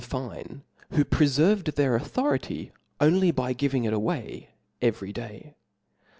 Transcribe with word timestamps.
fine, 0.03 0.63
who 0.93 1.05
preferved 1.05 1.75
their 1.75 1.93
authority 1.93 2.71
only 2.99 3.29
by 3.29 3.53
giving 3.53 3.83
it 3.83 3.93
* 3.93 3.93
away 3.93 4.49
every 4.81 5.13
day. 5.13 5.53